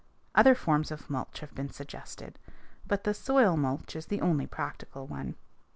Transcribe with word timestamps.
Other 0.33 0.55
forms 0.55 0.89
of 0.89 1.11
mulch 1.11 1.41
have 1.41 1.53
been 1.53 1.69
suggested, 1.69 2.39
but 2.87 3.03
the 3.03 3.13
soil 3.13 3.55
mulch 3.55 3.95
is 3.95 4.07
the 4.07 4.19
only 4.21 4.47
practical 4.47 5.05
one. 5.05 5.35